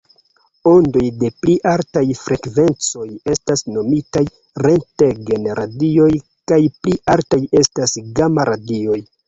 Ondoj 0.69 1.03
de 1.23 1.29
pli 1.43 1.53
altaj 1.71 2.03
frekvencoj 2.21 3.05
estas 3.35 3.65
nomitaj 3.75 4.25
rentgen-radioj 4.69 6.11
kaj 6.53 6.61
pli 6.81 6.99
altaj 7.17 7.43
estas 7.65 7.99
gama-radioj. 8.21 9.01